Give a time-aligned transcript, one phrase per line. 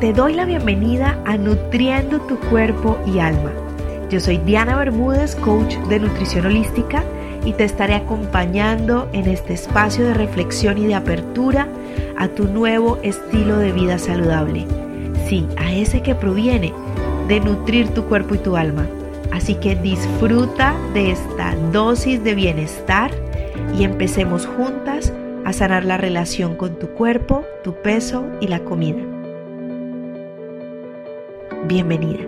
[0.00, 3.52] te doy la bienvenida a Nutriendo tu Cuerpo y Alma.
[4.08, 7.04] Yo soy Diana Bermúdez, coach de nutrición holística,
[7.44, 11.68] y te estaré acompañando en este espacio de reflexión y de apertura
[12.16, 14.66] a tu nuevo estilo de vida saludable.
[15.28, 16.72] Sí, a ese que proviene
[17.28, 18.86] de nutrir tu cuerpo y tu alma.
[19.32, 23.10] Así que disfruta de esta dosis de bienestar
[23.78, 25.12] y empecemos juntas
[25.44, 29.19] a sanar la relación con tu cuerpo, tu peso y la comida.
[31.70, 32.24] Bienvenida.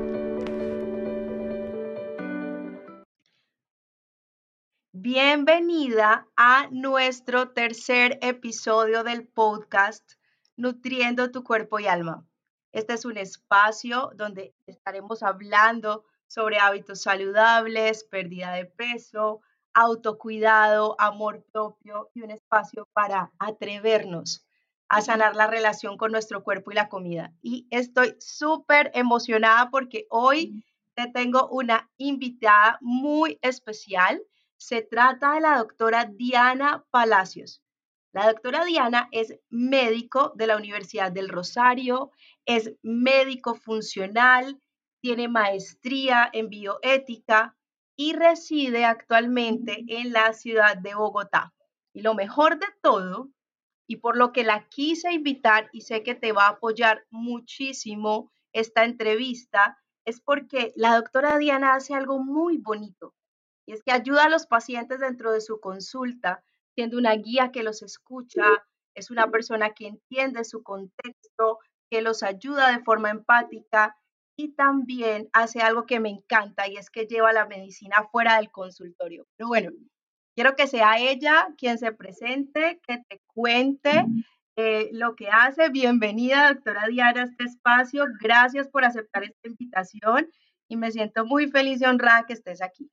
[4.93, 10.13] Bienvenida a nuestro tercer episodio del podcast
[10.57, 12.25] Nutriendo tu cuerpo y alma.
[12.71, 19.41] Este es un espacio donde estaremos hablando sobre hábitos saludables, pérdida de peso,
[19.75, 24.47] autocuidado, amor propio y un espacio para atrevernos
[24.93, 27.33] a sanar la relación con nuestro cuerpo y la comida.
[27.41, 30.63] Y estoy súper emocionada porque hoy
[30.93, 34.23] te tengo una invitada muy especial.
[34.59, 37.63] Se trata de la doctora Diana Palacios.
[38.13, 42.11] La doctora Diana es médico de la Universidad del Rosario,
[42.45, 44.61] es médico funcional,
[45.01, 47.57] tiene maestría en bioética
[47.97, 51.55] y reside actualmente en la ciudad de Bogotá.
[51.95, 53.31] Y lo mejor de todo
[53.87, 58.31] y por lo que la quise invitar y sé que te va a apoyar muchísimo
[58.53, 63.15] esta entrevista, es porque la doctora Diana hace algo muy bonito
[63.67, 66.43] y es que ayuda a los pacientes dentro de su consulta,
[66.75, 68.45] siendo una guía que los escucha,
[68.95, 71.59] es una persona que entiende su contexto,
[71.91, 73.97] que los ayuda de forma empática
[74.37, 78.51] y también hace algo que me encanta y es que lleva la medicina fuera del
[78.51, 79.27] consultorio.
[79.37, 79.71] Pero bueno,
[80.35, 84.05] Quiero que sea ella quien se presente, que te cuente
[84.57, 85.69] eh, lo que hace.
[85.69, 88.05] Bienvenida, doctora Diana, a este espacio.
[88.21, 90.29] Gracias por aceptar esta invitación
[90.69, 92.91] y me siento muy feliz y honrada que estés aquí.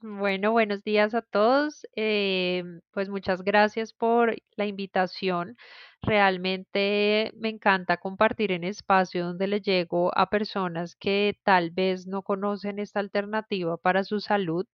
[0.00, 1.84] Bueno, buenos días a todos.
[1.96, 2.62] Eh,
[2.92, 5.56] pues muchas gracias por la invitación.
[6.02, 12.22] Realmente me encanta compartir en espacio donde le llego a personas que tal vez no
[12.22, 14.66] conocen esta alternativa para su salud.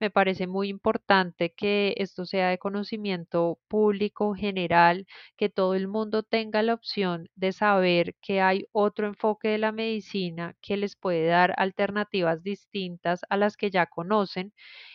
[0.00, 6.22] Me parece muy importante que esto sea de conocimiento público general, que todo el mundo
[6.24, 11.26] tenga la opción de saber que hay otro enfoque de la medicina que les puede
[11.26, 14.52] dar alternativas distintas a las que ya conocen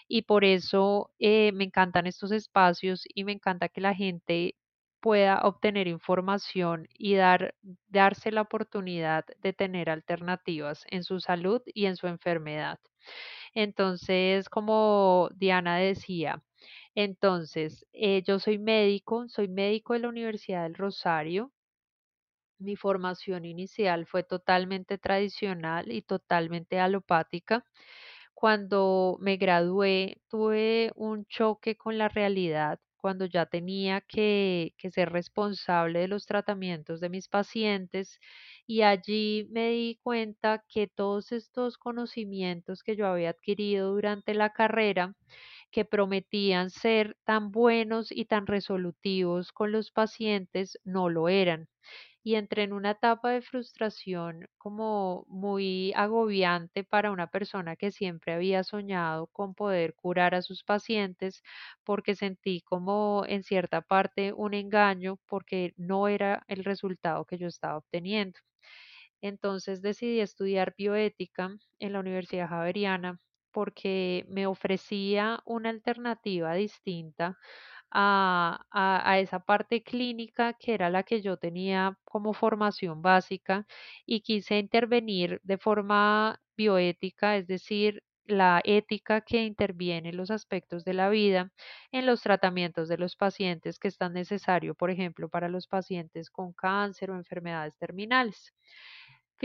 [0.07, 4.55] y por eso eh, me encantan estos espacios y me encanta que la gente
[5.03, 7.55] pueda obtener información y dar,
[7.89, 12.79] darse la oportunidad de tener alternativas en su salud y en su enfermedad.
[13.53, 16.41] Entonces, como Diana decía,
[16.95, 21.51] entonces, eh, yo soy médico, soy médico de la Universidad del Rosario.
[22.59, 27.65] Mi formación inicial fue totalmente tradicional y totalmente alopática.
[28.33, 35.99] Cuando me gradué, tuve un choque con la realidad cuando ya tenía que, ser responsable
[35.99, 38.17] de los tratamientos de mis pacientes
[38.65, 44.51] y allí me di cuenta que todos estos conocimientos que yo había adquirido durante la
[44.53, 45.15] carrera,
[45.69, 51.67] que prometían ser tan buenos y tan resolutivos con los pacientes, no lo eran
[52.23, 58.33] y entré en una etapa de frustración como muy agobiante para una persona que siempre
[58.33, 61.43] había soñado con poder curar a sus pacientes
[61.83, 67.47] porque sentí como en cierta parte un engaño porque no era el resultado que yo
[67.47, 68.39] estaba obteniendo.
[69.21, 73.19] Entonces decidí estudiar bioética en la Universidad Javeriana
[73.51, 77.37] porque me ofrecía una alternativa distinta
[77.93, 83.65] a, a, esa parte clínica que era la que yo tenía como formación básica
[84.05, 90.85] y quise intervenir de forma bioética, es decir, la ética que interviene en los aspectos
[90.85, 91.51] de la vida,
[91.91, 96.29] en los tratamientos de los pacientes que es tan necesario, por ejemplo, para los pacientes
[96.29, 98.53] con cáncer o enfermedades terminales.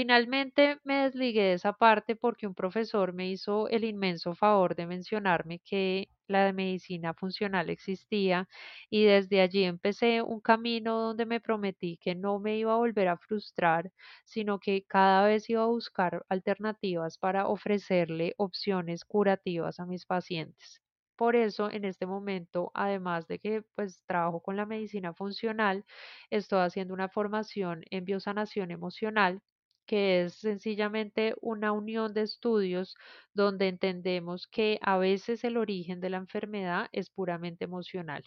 [0.01, 4.87] Finalmente me desligué de esa parte porque un profesor me hizo el inmenso favor de
[4.87, 8.49] mencionarme que la medicina funcional existía
[8.91, 13.09] y desde allí empecé un camino donde me prometí que no me iba a volver
[13.09, 13.91] a frustrar,
[14.25, 20.81] sino que cada vez iba a buscar alternativas para ofrecerle opciones curativas a mis pacientes.
[21.17, 25.85] Por eso, en este momento, además de que pues trabajo con la medicina funcional,
[26.31, 29.41] estoy haciendo una formación en biosanación emocional
[29.89, 32.97] que es sencillamente una unión de estudios
[33.35, 38.25] donde entendemos que a veces el origen de la enfermedad es puramente emocional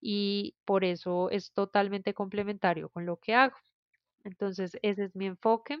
[0.00, 3.56] y por eso es totalmente complementario con lo que hago.
[4.24, 5.78] Entonces, ese es mi enfoque.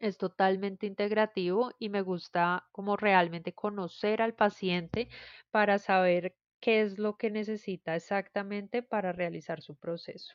[0.00, 5.08] Es totalmente integrativo y me gusta como realmente conocer al paciente
[5.52, 10.34] para saber qué es lo que necesita exactamente para realizar su proceso.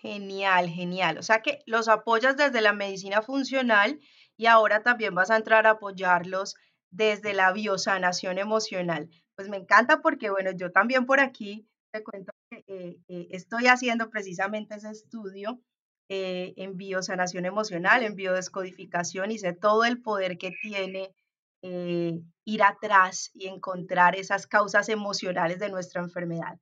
[0.00, 1.18] Genial, genial.
[1.18, 3.98] O sea que los apoyas desde la medicina funcional
[4.36, 6.54] y ahora también vas a entrar a apoyarlos
[6.90, 9.10] desde la biosanación emocional.
[9.34, 13.66] Pues me encanta porque, bueno, yo también por aquí te cuento que eh, eh, estoy
[13.66, 15.60] haciendo precisamente ese estudio
[16.08, 21.12] eh, en biosanación emocional, en biodescodificación y sé todo el poder que tiene
[21.60, 26.56] ir atrás y encontrar esas causas emocionales de nuestra enfermedad.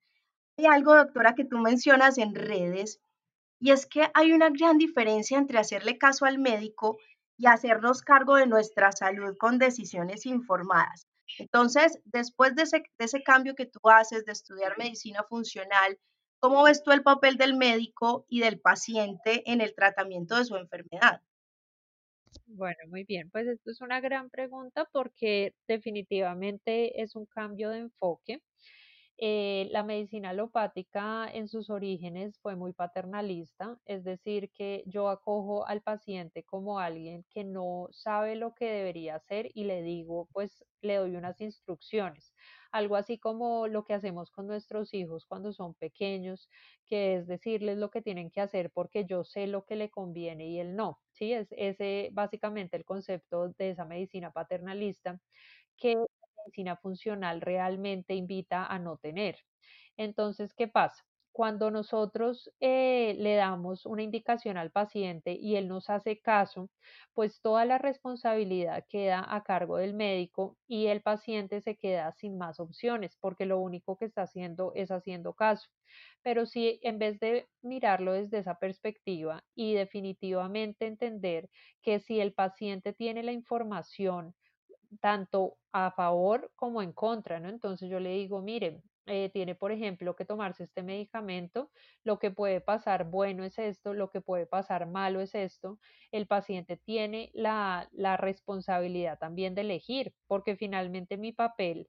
[0.57, 2.99] Hay algo, doctora, que tú mencionas en redes
[3.59, 6.99] y es que hay una gran diferencia entre hacerle caso al médico
[7.39, 11.07] y hacernos cargo de nuestra salud con decisiones informadas.
[11.39, 15.99] Entonces, después de ese, cambio que tú haces de estudiar medicina funcional,
[16.39, 20.57] ¿cómo ves tú el papel del médico y del paciente en el tratamiento de su
[20.57, 21.21] enfermedad?
[22.47, 27.79] Bueno, muy bien, pues esto es una gran pregunta porque definitivamente es un cambio de
[27.79, 28.41] enfoque.
[29.19, 35.67] Eh, la medicina alopática en sus orígenes fue muy paternalista, es decir, que yo acojo
[35.67, 40.67] al paciente como alguien que no sabe lo que debería hacer y le digo, pues
[40.83, 42.35] le doy unas instrucciones,
[42.71, 46.51] algo así como lo que hacemos con nuestros hijos cuando son pequeños,
[46.85, 50.47] que es decirles lo que tienen que hacer porque yo sé lo que le conviene
[50.49, 51.01] y él no.
[51.13, 55.21] Sí, es ese básicamente el concepto de esa medicina paternalista
[55.77, 55.95] que
[56.47, 59.37] medicina funcional realmente invita a no tener.
[59.97, 61.05] Entonces, ¿qué pasa?
[61.33, 66.71] Cuando nosotros eh, le damos una indicación al paciente y él nos hace caso,
[67.13, 72.39] pues toda la responsabilidad queda a cargo del médico y el paciente se queda sin
[72.39, 75.69] más opciones porque lo único que está haciendo es haciendo caso.
[76.23, 81.51] Pero si en vez de mirarlo desde esa perspectiva y definitivamente entender
[81.83, 84.35] que si el paciente tiene la información,
[84.99, 87.49] tanto a favor como en contra, ¿no?
[87.49, 91.71] Entonces yo le digo, mire, eh, tiene, por ejemplo, que tomarse este medicamento,
[92.03, 95.79] lo que puede pasar bueno es esto, lo que puede pasar malo es esto,
[96.11, 101.89] el paciente tiene la, la responsabilidad también de elegir, porque finalmente mi papel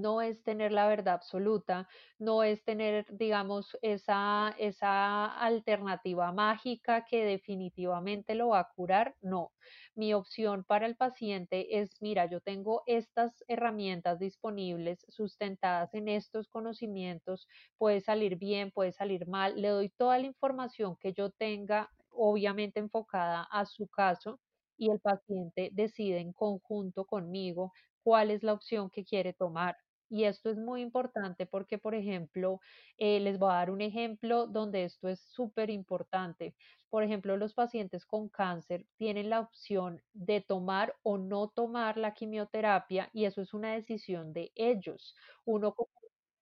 [0.00, 1.88] no es tener la verdad absoluta,
[2.18, 9.52] no es tener, digamos, esa, esa alternativa mágica que definitivamente lo va a curar, no.
[9.94, 16.48] Mi opción para el paciente es, mira, yo tengo estas herramientas disponibles sustentadas en estos
[16.48, 17.46] conocimientos,
[17.78, 22.80] puede salir bien, puede salir mal, le doy toda la información que yo tenga, obviamente
[22.80, 24.40] enfocada a su caso,
[24.78, 27.72] y el paciente decide en conjunto conmigo
[28.02, 29.76] cuál es la opción que quiere tomar.
[30.08, 32.60] Y esto es muy importante porque, por ejemplo,
[32.98, 36.54] eh, les voy a dar un ejemplo donde esto es súper importante.
[36.88, 42.14] Por ejemplo, los pacientes con cáncer tienen la opción de tomar o no tomar la
[42.14, 45.14] quimioterapia y eso es una decisión de ellos.
[45.44, 45.74] Uno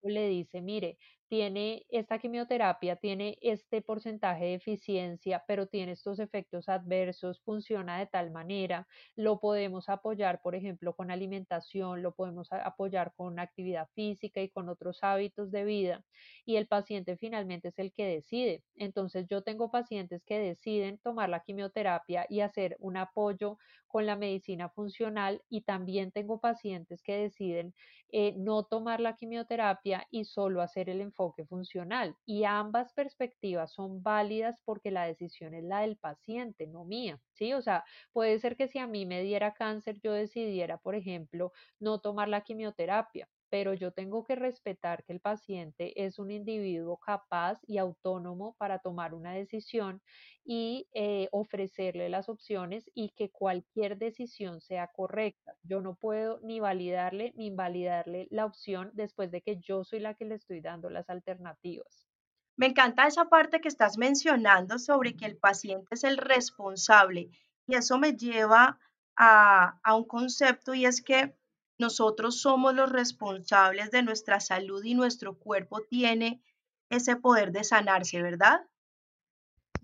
[0.03, 6.69] le dice, mire, tiene esta quimioterapia, tiene este porcentaje de eficiencia, pero tiene estos efectos
[6.69, 8.87] adversos, funciona de tal manera,
[9.17, 14.69] lo podemos apoyar, por ejemplo, con alimentación, lo podemos apoyar con actividad física y con
[14.69, 16.05] otros hábitos de vida,
[16.45, 18.63] y el paciente finalmente es el que decide.
[18.77, 24.17] Entonces, yo tengo pacientes que deciden tomar la quimioterapia y hacer un apoyo con la
[24.17, 27.75] medicina funcional y también tengo pacientes que deciden
[28.11, 32.17] eh, no tomar la quimioterapia y solo hacer el enfoque funcional.
[32.27, 37.21] Y ambas perspectivas son válidas porque la decisión es la del paciente, no mía.
[37.33, 37.53] ¿sí?
[37.55, 41.53] O sea, puede ser que si a mí me diera cáncer, yo decidiera, por ejemplo,
[41.79, 46.97] no tomar la quimioterapia pero yo tengo que respetar que el paciente es un individuo
[46.97, 50.03] capaz y autónomo para tomar una decisión
[50.45, 55.55] y eh, ofrecerle las opciones y que cualquier decisión sea correcta.
[55.63, 60.15] Yo no puedo ni validarle ni invalidarle la opción después de que yo soy la
[60.15, 62.09] que le estoy dando las alternativas.
[62.57, 67.31] Me encanta esa parte que estás mencionando sobre que el paciente es el responsable
[67.69, 68.81] y eso me lleva
[69.15, 71.37] a, a un concepto y es que
[71.79, 76.43] nosotros somos los responsables de nuestra salud y nuestro cuerpo tiene
[76.91, 78.63] ese poder de sanarse, ¿verdad?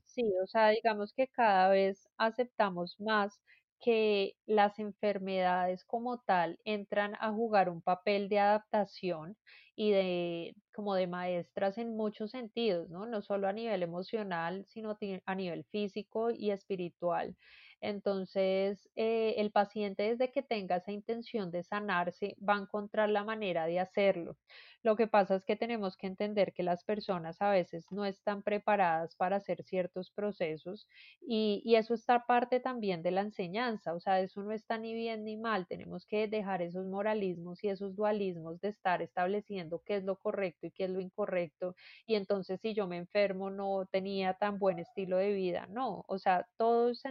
[0.05, 3.41] Sí, o sea, digamos que cada vez aceptamos más
[3.81, 9.39] que las enfermedades como tal entran a jugar un papel de adaptación
[9.77, 13.07] y de como de maestras en muchos sentidos, ¿no?
[13.07, 17.37] No solo a nivel emocional, sino a nivel físico y espiritual.
[17.81, 23.25] Entonces, eh, el paciente desde que tenga esa intención de sanarse va a encontrar la
[23.25, 24.37] manera de hacerlo.
[24.83, 28.43] Lo que pasa es que tenemos que entender que las personas a veces no están
[28.43, 30.87] preparadas para hacer ciertos procesos
[31.21, 34.95] y, y eso está parte también de la enseñanza, o sea, eso no está ni
[34.95, 39.97] bien ni mal, tenemos que dejar esos moralismos y esos dualismos de estar estableciendo qué
[39.97, 41.75] es lo correcto y qué es lo incorrecto
[42.07, 46.19] y entonces si yo me enfermo no tenía tan buen estilo de vida, no, o
[46.19, 47.05] sea, todo es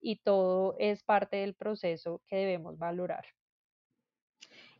[0.00, 3.24] y todo es parte del proceso que debemos valorar.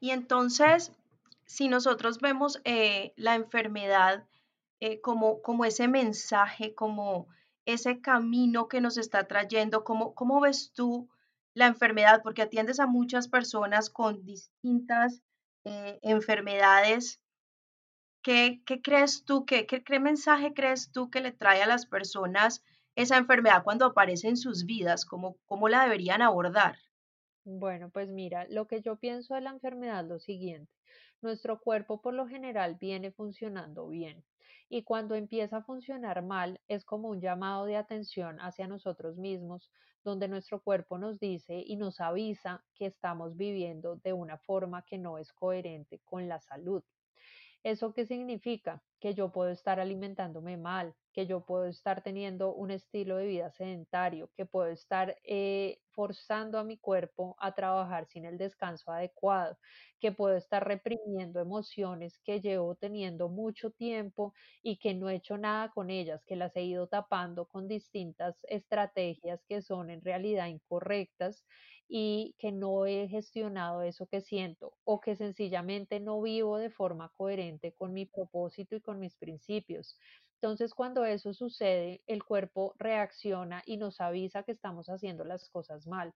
[0.00, 0.92] Y entonces,
[1.46, 4.26] si nosotros vemos eh, la enfermedad
[4.80, 7.28] eh, como, como ese mensaje, como
[7.64, 11.08] ese camino que nos está trayendo, ¿cómo, cómo ves tú
[11.54, 12.20] la enfermedad?
[12.22, 15.22] Porque atiendes a muchas personas con distintas
[15.64, 17.20] eh, enfermedades.
[18.22, 22.62] ¿Qué, qué crees tú, qué, qué mensaje crees tú que le trae a las personas
[22.96, 25.04] esa enfermedad cuando aparece en sus vidas?
[25.04, 26.76] ¿Cómo, cómo la deberían abordar?
[27.44, 30.72] Bueno, pues mira, lo que yo pienso de la enfermedad es lo siguiente.
[31.22, 34.24] Nuestro cuerpo por lo general viene funcionando bien
[34.68, 39.70] y cuando empieza a funcionar mal es como un llamado de atención hacia nosotros mismos,
[40.04, 44.98] donde nuestro cuerpo nos dice y nos avisa que estamos viviendo de una forma que
[44.98, 46.82] no es coherente con la salud.
[47.66, 48.80] ¿Eso qué significa?
[49.00, 53.50] Que yo puedo estar alimentándome mal, que yo puedo estar teniendo un estilo de vida
[53.50, 59.58] sedentario, que puedo estar eh, forzando a mi cuerpo a trabajar sin el descanso adecuado,
[59.98, 64.32] que puedo estar reprimiendo emociones que llevo teniendo mucho tiempo
[64.62, 68.38] y que no he hecho nada con ellas, que las he ido tapando con distintas
[68.44, 71.44] estrategias que son en realidad incorrectas
[71.88, 77.10] y que no he gestionado eso que siento o que sencillamente no vivo de forma
[77.16, 79.96] coherente con mi propósito y con mis principios.
[80.40, 85.86] Entonces, cuando eso sucede, el cuerpo reacciona y nos avisa que estamos haciendo las cosas
[85.86, 86.12] mal.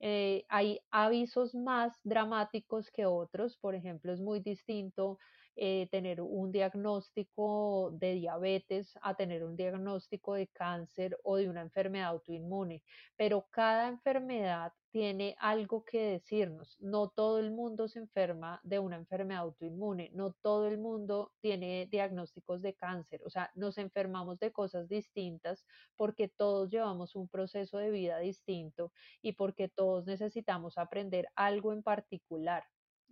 [0.00, 5.18] Eh, hay avisos más dramáticos que otros, por ejemplo, es muy distinto
[5.56, 11.60] eh, tener un diagnóstico de diabetes a tener un diagnóstico de cáncer o de una
[11.60, 12.82] enfermedad autoinmune,
[13.16, 16.76] pero cada enfermedad tiene algo que decirnos.
[16.80, 21.86] No todo el mundo se enferma de una enfermedad autoinmune, no todo el mundo tiene
[21.90, 25.64] diagnósticos de cáncer, o sea, nos enfermamos de cosas distintas
[25.96, 28.92] porque todos llevamos un proceso de vida distinto
[29.22, 32.64] y porque todos necesitamos aprender algo en particular.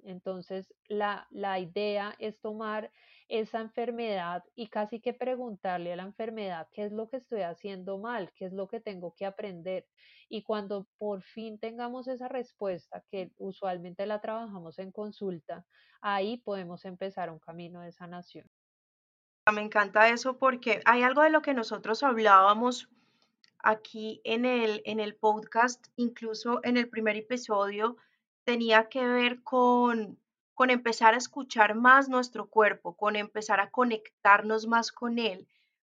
[0.05, 2.91] Entonces, la, la idea es tomar
[3.31, 7.97] esa enfermedad y casi que preguntarle a la enfermedad qué es lo que estoy haciendo
[7.99, 9.87] mal, qué es lo que tengo que aprender.
[10.29, 15.65] Y cuando por fin tengamos esa respuesta, que usualmente la trabajamos en consulta,
[16.01, 18.47] ahí podemos empezar un camino de sanación.
[19.53, 22.89] Me encanta eso porque hay algo de lo que nosotros hablábamos
[23.59, 27.97] aquí en el, en el podcast, incluso en el primer episodio,
[28.51, 30.19] tenía que ver con,
[30.55, 35.47] con empezar a escuchar más nuestro cuerpo, con empezar a conectarnos más con él,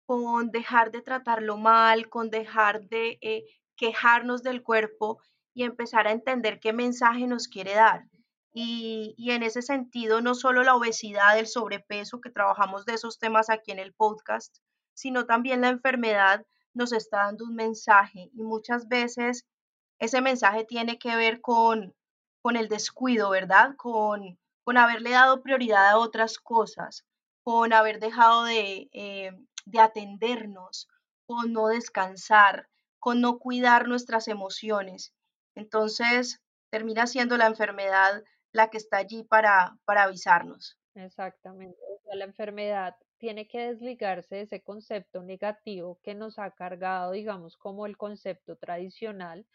[0.08, 3.46] con dejar de tratarlo mal, con dejar de eh,
[3.76, 5.22] quejarnos del cuerpo
[5.54, 8.08] y empezar a entender qué mensaje nos quiere dar.
[8.52, 13.20] Y, y, en ese sentido, no solo la obesidad, el sobrepeso, que trabajamos de esos
[13.20, 14.58] temas aquí en el podcast,
[14.96, 19.46] sino también la enfermedad nos está dando un mensaje y muchas veces
[20.00, 21.94] ese mensaje tiene que ver con,
[22.48, 23.76] con el descuido, ¿verdad?
[23.76, 27.06] Con, con haberle dado prioridad a otras cosas,
[27.44, 29.34] con haber dejado de, eh,
[29.66, 30.88] de atendernos,
[31.26, 35.14] con no descansar, con no cuidar nuestras emociones.
[35.56, 38.24] Entonces, termina siendo la enfermedad
[38.54, 40.80] la que está allí para, para avisarnos.
[40.96, 41.78] Exactamente.
[41.94, 47.12] O sea, la enfermedad tiene que desligarse de ese concepto negativo que nos ha cargado,
[47.12, 49.46] digamos, como el concepto tradicional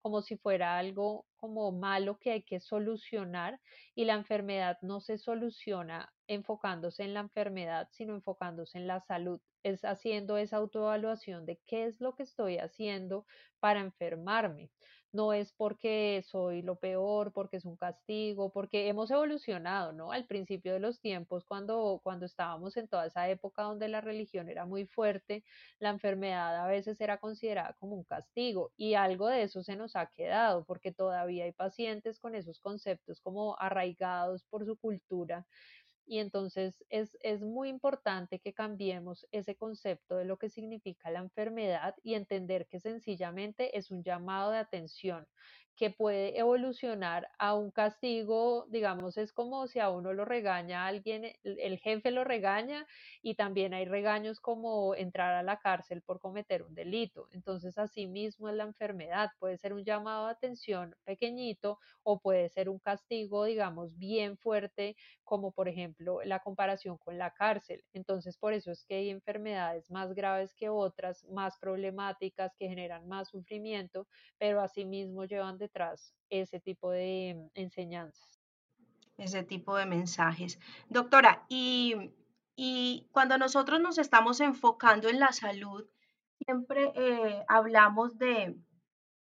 [0.00, 3.60] como si fuera algo como malo que hay que solucionar
[3.94, 9.40] y la enfermedad no se soluciona enfocándose en la enfermedad, sino enfocándose en la salud.
[9.62, 13.26] Es haciendo esa autoevaluación de qué es lo que estoy haciendo
[13.60, 14.70] para enfermarme
[15.12, 20.12] no es porque soy lo peor, porque es un castigo, porque hemos evolucionado, ¿no?
[20.12, 24.48] Al principio de los tiempos, cuando, cuando estábamos en toda esa época donde la religión
[24.48, 25.44] era muy fuerte,
[25.78, 29.96] la enfermedad a veces era considerada como un castigo y algo de eso se nos
[29.96, 35.46] ha quedado, porque todavía hay pacientes con esos conceptos como arraigados por su cultura
[36.10, 41.20] y entonces es, es, muy importante que cambiemos ese concepto de lo que significa la
[41.20, 45.28] enfermedad y entender que sencillamente es un llamado de atención,
[45.80, 51.32] que puede evolucionar a un castigo, digamos, es como si a uno lo regaña alguien,
[51.42, 52.86] el, jefe lo regaña
[53.22, 57.28] y también hay regaños como entrar a la cárcel por cometer un delito.
[57.32, 62.50] Entonces, así mismo es la enfermedad, puede ser un llamado de atención pequeñito o puede
[62.50, 67.82] ser un castigo, digamos, bien fuerte, como por ejemplo la comparación con la cárcel.
[67.94, 73.08] Entonces, por eso es que hay enfermedades más graves que otras, más problemáticas, que generan
[73.08, 74.06] más sufrimiento,
[74.36, 78.40] pero asimismo llevan detrás ese tipo de enseñanzas.
[79.16, 80.58] Ese tipo de mensajes.
[80.88, 82.12] Doctora, y,
[83.12, 85.88] cuando nosotros nos estamos enfocando en la salud,
[86.44, 88.56] siempre eh, hablamos de,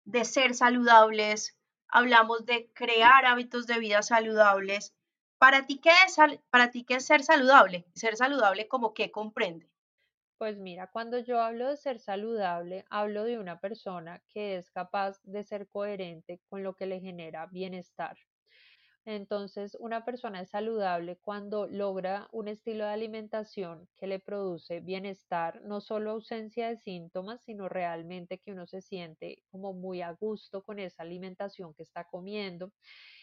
[0.05, 1.57] de ser saludables,
[1.89, 4.95] hablamos de crear hábitos de vida saludables.
[5.39, 6.17] ¿Para ti qué es,
[6.51, 7.87] para ti qué es ser saludable?
[7.95, 9.70] Ser saludable como qué comprende.
[10.41, 15.21] Pues mira, cuando yo hablo de ser saludable, hablo de una persona que es capaz
[15.23, 18.17] de ser coherente con lo que le genera bienestar.
[19.07, 25.63] Entonces, una persona es saludable cuando logra un estilo de alimentación que le produce bienestar,
[25.65, 30.65] no solo ausencia de síntomas, sino realmente que uno se siente como muy a gusto
[30.65, 32.73] con esa alimentación que está comiendo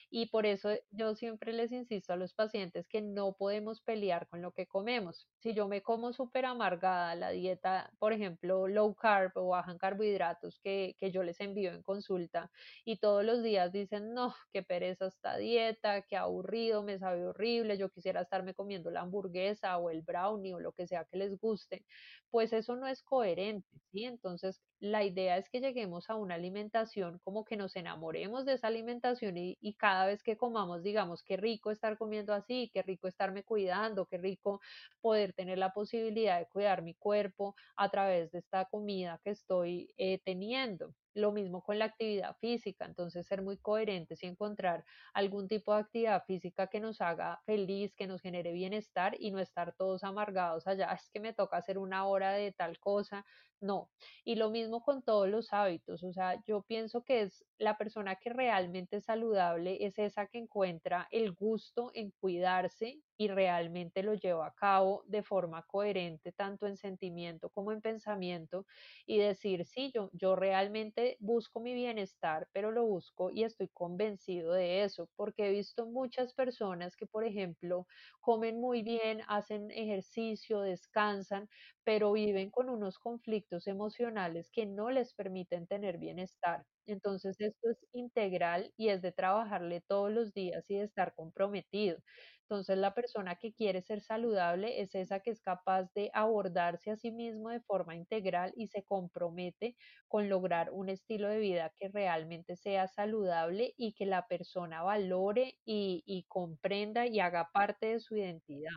[0.10, 4.42] y por eso yo siempre les insisto a los pacientes que no podemos pelear con
[4.42, 5.28] lo que comemos.
[5.40, 9.78] Si yo me como súper amargada la dieta, por ejemplo, low carb o baja en
[9.78, 12.52] carbohidratos que, que yo les envío en consulta
[12.86, 17.78] y todos los días dicen, no, qué pereza esta dieta, qué aburrido, me sabe horrible,
[17.78, 21.38] yo quisiera estarme comiendo la hamburguesa o el brownie o lo que sea que les
[21.38, 21.86] guste,
[22.30, 24.06] pues eso no es coherente, ¿sí?
[24.06, 28.68] Entonces, la idea es que lleguemos a una alimentación como que nos enamoremos de esa
[28.68, 33.08] alimentación y, y cada vez que comamos, digamos, qué rico estar comiendo así, qué rico
[33.08, 34.62] estarme cuidando, qué rico
[35.02, 39.94] poder tener la posibilidad de cuidar mi cuerpo a través de esta comida que estoy
[39.98, 40.94] eh, teniendo.
[41.14, 45.80] Lo mismo con la actividad física, entonces ser muy coherentes y encontrar algún tipo de
[45.82, 50.68] actividad física que nos haga feliz, que nos genere bienestar y no estar todos amargados
[50.68, 53.26] allá, es que me toca hacer una hora de tal cosa,
[53.60, 53.92] no.
[54.24, 58.16] Y lo mismo con todos los hábitos, o sea, yo pienso que es la persona
[58.18, 64.14] que realmente es saludable, es esa que encuentra el gusto en cuidarse y realmente lo
[64.14, 68.66] lleva a cabo de forma coherente, tanto en sentimiento como en pensamiento,
[69.06, 74.54] y decir, sí, yo, yo realmente busco mi bienestar, pero lo busco y estoy convencido
[74.54, 77.88] de eso, porque he visto muchas personas que, por ejemplo,
[78.20, 81.50] comen muy bien, hacen ejercicio, descansan,
[81.88, 86.66] pero viven con unos conflictos emocionales que no les permiten tener bienestar.
[86.86, 92.00] Entonces, esto es integral y es de trabajarle todos los días y de estar comprometido.
[92.42, 96.98] Entonces, la persona que quiere ser saludable es esa que es capaz de abordarse a
[96.98, 99.78] sí mismo de forma integral y se compromete
[100.10, 105.56] con lograr un estilo de vida que realmente sea saludable y que la persona valore
[105.66, 108.72] y, y comprenda y haga parte de su identidad.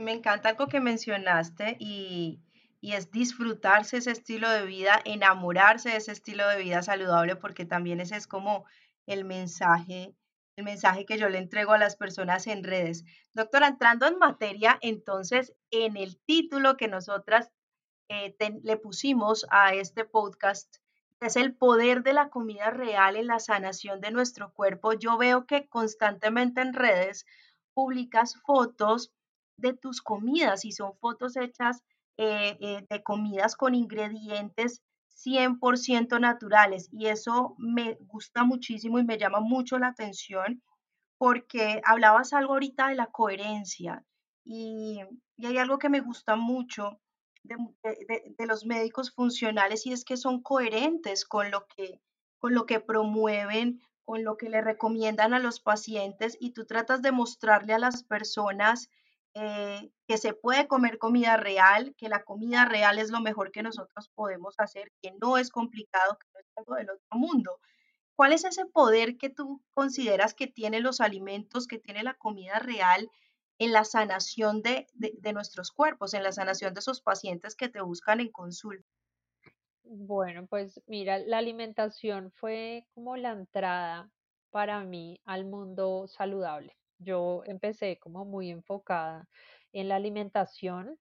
[0.00, 2.40] Me encanta algo que mencionaste y,
[2.80, 7.66] y es disfrutarse ese estilo de vida, enamorarse de ese estilo de vida saludable, porque
[7.66, 8.64] también ese es como
[9.06, 10.14] el mensaje,
[10.56, 13.04] el mensaje que yo le entrego a las personas en redes.
[13.34, 17.52] Doctora, entrando en materia, entonces, en el título que nosotras
[18.08, 20.78] eh, le pusimos a este podcast,
[21.20, 24.94] es el poder de la comida real en la sanación de nuestro cuerpo.
[24.94, 27.26] Yo veo que constantemente en redes
[27.74, 29.12] publicas fotos
[29.60, 31.82] de tus comidas y son fotos hechas
[32.16, 34.82] eh, eh, de comidas con ingredientes
[35.24, 40.62] 100% naturales y eso me gusta muchísimo y me llama mucho la atención
[41.18, 44.04] porque hablabas algo ahorita de la coherencia
[44.44, 45.00] y,
[45.42, 47.00] hay algo que me gusta mucho
[47.42, 47.56] de,
[48.36, 52.00] de, los médicos funcionales y es que son coherentes con lo que,
[52.38, 57.00] con lo que promueven, con lo que le recomiendan a los pacientes y tú tratas
[57.00, 58.90] de mostrarle a las personas
[59.34, 63.62] eh, que se puede comer comida real, que la comida real es lo mejor que
[63.62, 67.60] nosotros podemos hacer, que no es complicado, que no es algo del otro mundo.
[68.16, 72.58] ¿Cuál es ese poder que tú consideras que tienen los alimentos, que tiene la comida
[72.58, 73.08] real
[73.58, 77.80] en la sanación de, de nuestros cuerpos, en la sanación de esos pacientes que te
[77.80, 78.88] buscan en consulta?
[79.84, 84.10] Bueno, pues mira, la alimentación fue como la entrada
[84.50, 89.28] para mí al mundo saludable yo empecé como muy enfocada
[89.72, 90.98] en la alimentación.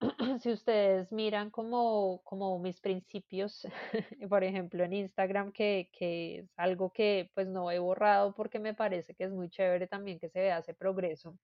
[0.42, 3.66] si ustedes miran como, como mis principios,
[4.28, 8.74] por ejemplo en Instagram, que, que, es algo que pues no he borrado porque me
[8.74, 11.38] parece que es muy chévere también que se vea ese progreso.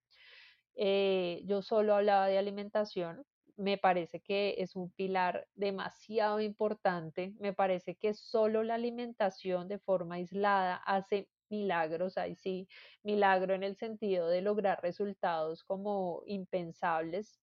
[0.75, 3.25] Eh, yo solo hablaba de alimentación
[3.57, 7.35] me parece que es un pilar demasiado importante.
[7.39, 12.69] Me parece que solo la alimentación de forma aislada hace milagros, ahí sí,
[13.05, 17.41] milagro en el sentido de lograr resultados como impensables.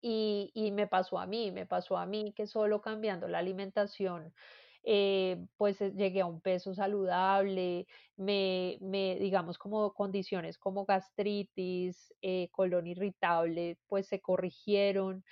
[0.00, 4.32] Y, y me pasó a mí, me pasó a mí que solo cambiando la alimentación
[4.90, 12.14] eh, pues eh, llegué a un peso saludable, me, me digamos como condiciones como gastritis,
[12.22, 15.24] eh, colon irritable, pues se corrigieron,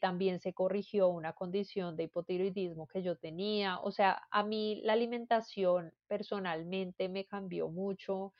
[0.00, 4.92] también se corrigió una condición de hipotiroidismo que yo tenía, o sea, a mí la
[4.92, 8.32] alimentación personalmente me cambió mucho.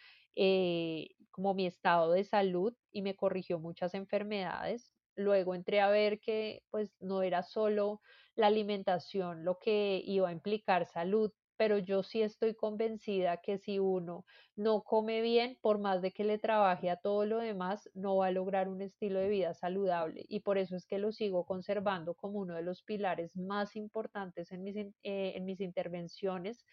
[1.31, 4.95] como mi estado de salud y me corrigió muchas enfermedades.
[5.17, 8.01] Luego entré a ver que pues no era solo
[8.35, 13.79] la alimentación lo que iba a implicar salud, pero yo sí estoy convencida que si
[13.79, 14.25] uno
[14.57, 18.27] no come bien, por más de que le trabaje a todo lo demás, no va
[18.27, 20.25] a lograr un estilo de vida saludable.
[20.29, 24.51] Y por eso es que lo sigo conservando como uno de los pilares más importantes
[24.51, 26.65] en mis, eh, en mis intervenciones,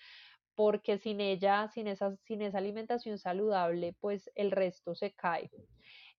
[0.56, 5.52] porque sin ella, sin esa, sin esa alimentación saludable, pues el resto se cae.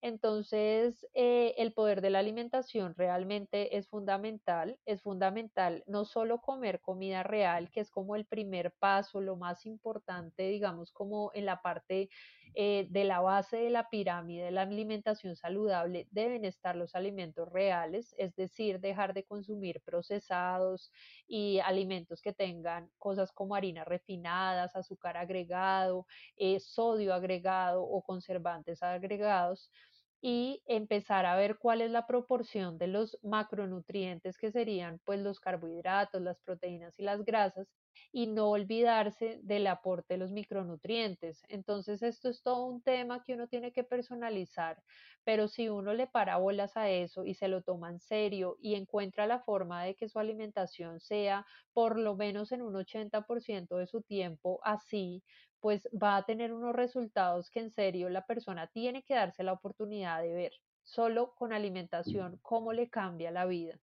[0.03, 4.79] Entonces, eh, el poder de la alimentación realmente es fundamental.
[4.85, 9.65] Es fundamental no solo comer comida real, que es como el primer paso, lo más
[9.67, 12.09] importante, digamos, como en la parte
[12.53, 17.47] eh, de la base de la pirámide de la alimentación saludable, deben estar los alimentos
[17.49, 20.91] reales, es decir, dejar de consumir procesados
[21.27, 28.83] y alimentos que tengan cosas como harinas refinadas, azúcar agregado, eh, sodio agregado o conservantes
[28.83, 29.71] agregados
[30.21, 35.39] y empezar a ver cuál es la proporción de los macronutrientes que serían pues los
[35.39, 37.67] carbohidratos, las proteínas y las grasas
[38.11, 41.43] y no olvidarse del aporte de los micronutrientes.
[41.49, 44.81] Entonces esto es todo un tema que uno tiene que personalizar,
[45.23, 48.75] pero si uno le para bolas a eso y se lo toma en serio y
[48.75, 53.87] encuentra la forma de que su alimentación sea por lo menos en un 80% de
[53.87, 55.23] su tiempo así,
[55.59, 59.53] pues va a tener unos resultados que en serio la persona tiene que darse la
[59.53, 60.51] oportunidad de ver,
[60.83, 63.79] solo con alimentación, cómo le cambia la vida.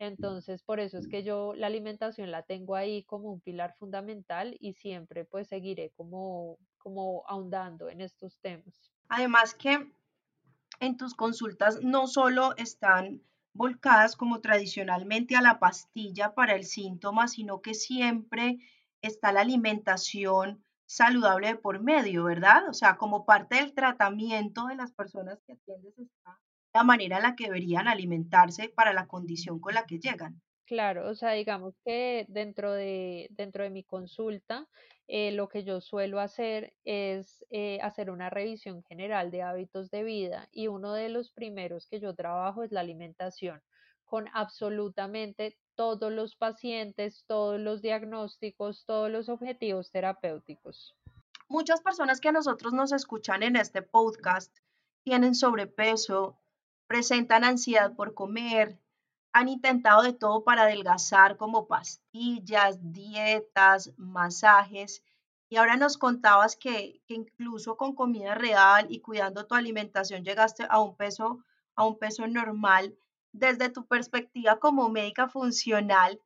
[0.00, 4.56] Entonces, por eso es que yo la alimentación la tengo ahí como un pilar fundamental
[4.58, 8.90] y siempre pues seguiré como, como ahondando en estos temas.
[9.10, 9.92] Además que
[10.80, 17.28] en tus consultas no solo están volcadas como tradicionalmente a la pastilla para el síntoma,
[17.28, 18.56] sino que siempre
[19.02, 22.66] está la alimentación saludable por medio, ¿verdad?
[22.70, 26.40] O sea, como parte del tratamiento de las personas que atiendes está
[26.72, 30.40] la manera en la que deberían alimentarse para la condición con la que llegan.
[30.66, 34.68] Claro, o sea, digamos que dentro de, dentro de mi consulta,
[35.08, 40.04] eh, lo que yo suelo hacer es eh, hacer una revisión general de hábitos de
[40.04, 43.60] vida y uno de los primeros que yo trabajo es la alimentación
[44.04, 50.94] con absolutamente todos los pacientes, todos los diagnósticos, todos los objetivos terapéuticos.
[51.48, 54.56] Muchas personas que a nosotros nos escuchan en este podcast
[55.02, 56.38] tienen sobrepeso,
[56.90, 58.76] presentan ansiedad por comer,
[59.32, 65.04] han intentado de todo para adelgazar como pastillas, dietas, masajes.
[65.48, 70.66] Y ahora nos contabas que, que, incluso con comida real y cuidando tu alimentación llegaste
[70.68, 71.44] a un peso,
[71.76, 72.98] a un peso normal
[73.30, 76.20] desde tu perspectiva como médica funcional,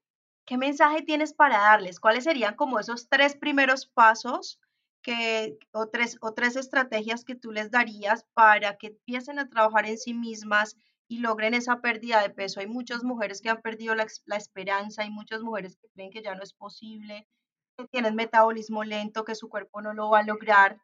[0.46, 2.00] ¿qué mensaje tienes para darles?
[2.00, 4.58] ¿Cuáles serían como esos tres primeros pasos
[5.04, 9.86] que, o, tres, o tres estrategias que tú les darías para que empiecen a trabajar
[9.86, 12.58] en sí mismas y logren esa pérdida de peso?
[12.58, 16.34] Hay muchas mujeres que han perdido la, esperanza, hay muchas mujeres que creen que ya
[16.34, 17.28] no es posible,
[17.76, 20.80] que tienen metabolismo lento, que su cuerpo no lo va a lograr.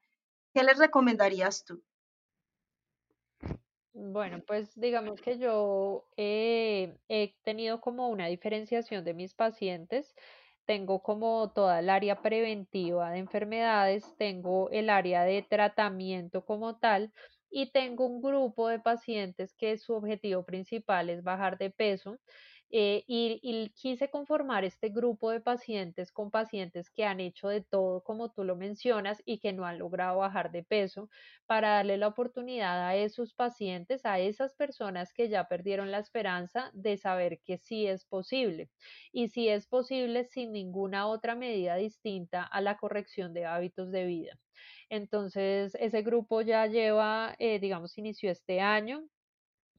[0.54, 1.82] ¿Qué les recomendarías tú?
[3.92, 6.94] Bueno, pues digamos que yo he
[7.42, 10.14] tenido como una diferenciación de mis pacientes.
[10.66, 17.12] Tengo como toda el área preventiva de enfermedades, tengo el área de tratamiento como tal
[17.50, 22.18] y tengo un grupo de pacientes que su objetivo principal es bajar de peso
[22.72, 28.02] eh, y, quise conformar este grupo de pacientes con pacientes que han hecho de todo,
[28.02, 31.10] como tú lo mencionas, y que no han logrado bajar de peso,
[31.46, 36.70] para darle la oportunidad a esos pacientes, a esas personas que ya perdieron la esperanza
[36.74, 38.70] de saber que sí es posible.
[39.12, 44.04] Y sí es posible sin ninguna otra medida distinta a la corrección de hábitos de
[44.06, 44.38] vida.
[44.90, 49.02] Entonces, ese grupo ya lleva, eh, digamos, inició este año,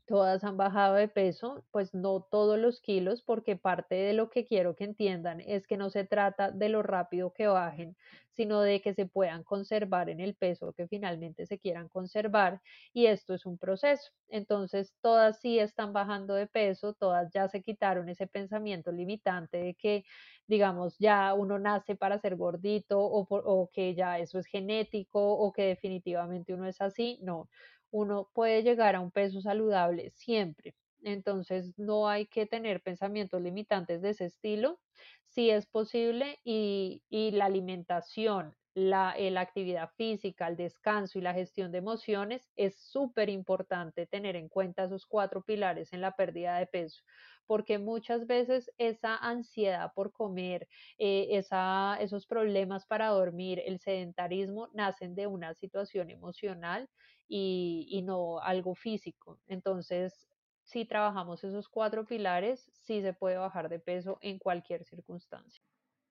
[0.05, 4.45] todas han bajado de peso, pues no todos los kilos, porque parte de lo que
[4.45, 7.95] quiero que entiendan es que no se trata de lo rápido que bajen,
[8.29, 12.61] sino de que se puedan conservar en el peso que finalmente se quieran conservar
[12.93, 14.11] y esto es un proceso.
[14.27, 19.75] Entonces, todas sí están bajando de peso, todas ya se quitaron ese pensamiento limitante de
[19.75, 20.03] que,
[20.47, 25.51] digamos, ya uno nace para ser gordito o, o que ya eso es genético o
[25.51, 27.49] que definitivamente uno es así, no
[27.91, 30.73] uno puede llegar a un peso saludable siempre.
[31.03, 34.79] Entonces, no hay que tener pensamientos limitantes de ese estilo.
[35.25, 37.01] Sí es posible y,
[37.33, 42.75] la alimentación, la, eh, la, actividad física, el descanso y la gestión de emociones es
[42.75, 47.01] súper importante tener en cuenta esos cuatro pilares en la pérdida de peso,
[47.47, 54.69] porque muchas veces esa ansiedad por comer, eh, esa, esos problemas para dormir, el sedentarismo,
[54.73, 56.89] nacen de una situación emocional
[57.33, 59.39] y, no algo físico.
[59.47, 60.27] Entonces,
[60.63, 65.63] si trabajamos esos cuatro pilares, sí se puede bajar de peso en cualquier circunstancia.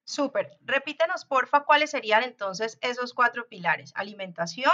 [0.04, 0.56] Súper.
[0.62, 3.92] Repítenos, porfa, cuáles serían entonces esos cuatro pilares.
[3.94, 4.72] Alimentación.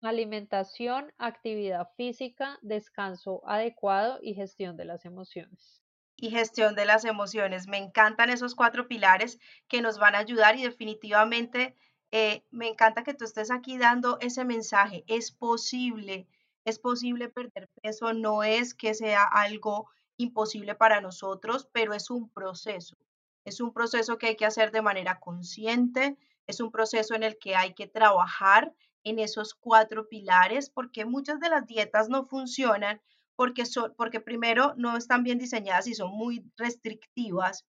[0.00, 5.82] Alimentación, actividad física, descanso adecuado y gestión de las emociones.
[6.14, 7.66] Y gestión de las emociones.
[7.66, 11.76] Me encantan esos cuatro pilares que nos van a ayudar y definitivamente
[12.10, 15.04] eh, me encanta que tú estés aquí dando ese mensaje.
[15.06, 16.26] Es posible,
[16.64, 22.28] es posible perder peso, no es que sea algo imposible para nosotros, pero es un
[22.30, 22.96] proceso.
[23.44, 26.16] Es un proceso que hay que hacer de manera consciente,
[26.46, 31.40] es un proceso en el que hay que trabajar en esos cuatro pilares, porque muchas
[31.40, 33.00] de las dietas no funcionan
[33.36, 37.64] porque, son, porque primero no están bien diseñadas y son muy restrictivas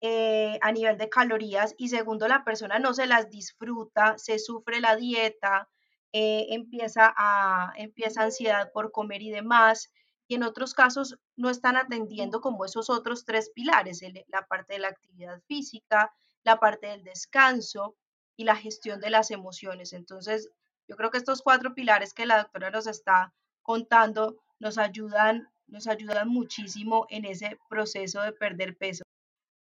[0.00, 4.80] eh, a nivel de calorías y segundo, la persona no se las disfruta, se sufre
[4.80, 5.68] la dieta,
[6.12, 9.90] eh, empieza, a, empieza ansiedad por comer y demás.
[10.28, 14.80] Y en otros casos no están atendiendo como esos otros tres pilares, la parte de
[14.80, 17.96] la actividad física, la parte del descanso
[18.36, 19.92] y la gestión de las emociones.
[19.92, 20.50] Entonces,
[20.88, 25.86] yo creo que estos cuatro pilares que la doctora nos está contando nos ayudan, nos
[25.86, 29.05] ayudan muchísimo en ese proceso de perder peso.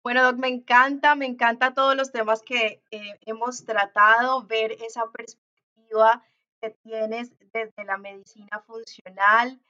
[0.03, 5.09] Bueno, Doc, me encanta, me encanta todos los temas que eh, hemos tratado, ver esa
[5.11, 6.21] perspectiva
[6.61, 9.61] que tienes desde la medicina funcional,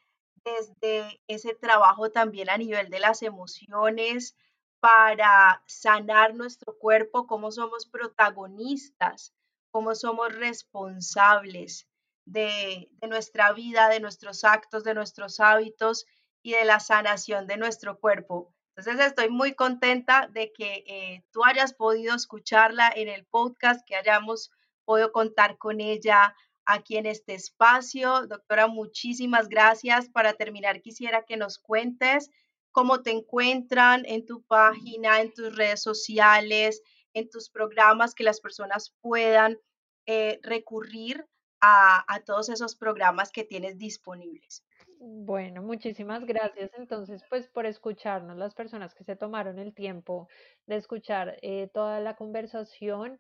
[0.44, 4.36] desde ese trabajo también a nivel de las emociones
[4.80, 9.34] para sanar nuestro cuerpo, cómo somos protagonistas,
[9.72, 11.88] cómo somos responsables
[12.26, 16.08] de, de nuestra vida, de nuestros actos, de nuestros hábitos
[16.42, 18.52] y de la sanación de nuestro cuerpo.
[18.76, 23.96] Entonces estoy muy contenta de que eh, tú hayas podido escucharla en el podcast, que
[23.96, 24.52] hayamos
[24.84, 28.26] podido contar con ella aquí en este espacio.
[28.28, 30.10] Doctora, muchísimas gracias.
[30.10, 32.32] Para terminar, quisiera que nos cuentes
[32.72, 36.82] cómo te encuentran en tu página, en tus redes sociales,
[37.14, 39.60] en tus programas, que las personas puedan
[40.08, 41.28] eh, recurrir
[41.62, 44.64] a, a todos esos programas que tienes disponibles.
[45.06, 50.30] Bueno, muchísimas gracias entonces pues por escucharnos las personas que se tomaron el tiempo
[50.66, 53.20] de escuchar eh, toda la conversación.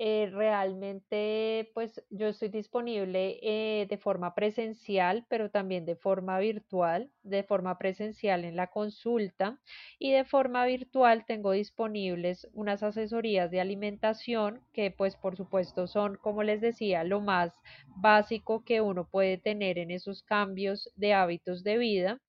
[0.00, 7.10] Eh, realmente, pues yo estoy disponible eh, de forma presencial, pero también de forma virtual,
[7.24, 9.58] de forma presencial en la consulta
[9.98, 16.16] y de forma virtual tengo disponibles unas asesorías de alimentación que pues por supuesto son,
[16.16, 17.52] como les decía, lo más
[17.88, 22.20] básico que uno puede tener en esos cambios de hábitos de vida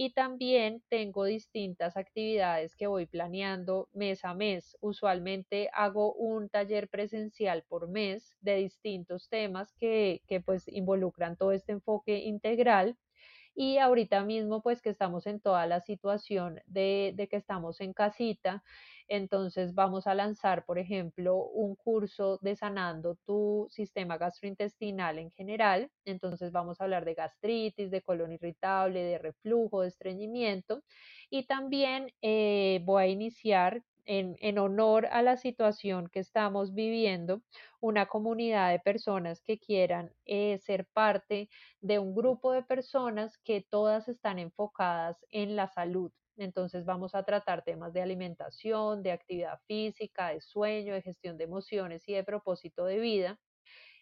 [0.00, 4.76] y también tengo distintas actividades que voy planeando mes a mes.
[4.80, 11.50] Usualmente hago un taller presencial por mes de distintos temas que, que pues involucran todo
[11.50, 12.96] este enfoque integral
[13.60, 17.92] y ahorita mismo, pues que estamos en toda la situación de, de, que estamos en
[17.92, 18.62] casita,
[19.08, 25.90] entonces vamos a lanzar, por ejemplo, un curso de sanando tu sistema gastrointestinal en general.
[26.04, 30.84] Entonces vamos a hablar de gastritis, de colon irritable, de reflujo, de estreñimiento.
[31.28, 37.42] Y también eh, voy a iniciar en, honor a la situación que estamos viviendo,
[37.80, 43.64] una comunidad de personas que quieran eh, ser parte de un grupo de personas que
[43.68, 46.10] todas están enfocadas en la salud.
[46.38, 51.44] Entonces vamos a tratar temas de alimentación, de actividad física, de sueño, de gestión de
[51.44, 53.38] emociones y de propósito de vida.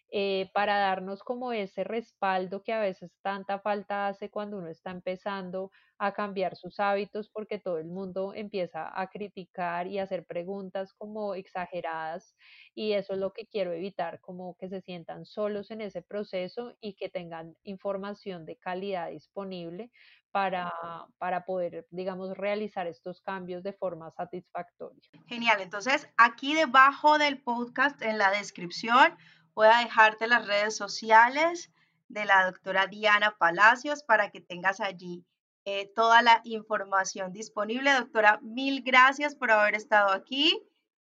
[0.09, 4.91] Eh, para darnos como ese respaldo que a veces tanta falta hace cuando uno está
[4.91, 10.93] empezando a cambiar sus hábitos porque todo el mundo empieza a criticar y hacer preguntas
[10.93, 12.35] como exageradas
[12.73, 16.73] y eso es lo que quiero evitar, como que se sientan solos en ese proceso
[16.79, 19.91] y que tengan información de calidad disponible
[20.31, 20.71] para,
[21.17, 25.01] para poder, digamos, realizar estos cambios de forma satisfactoria.
[25.27, 29.17] Genial, entonces aquí debajo del podcast, en la descripción,
[29.57, 31.71] voy a dejarte las redes sociales
[32.09, 35.25] de la doctora Diana Palacios para que tengas allí
[35.65, 37.91] eh, toda la información disponible.
[37.91, 40.61] Doctora, mil gracias por haber estado aquí